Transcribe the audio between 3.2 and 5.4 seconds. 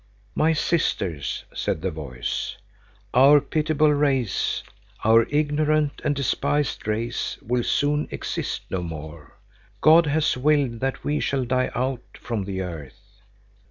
pitiable race, our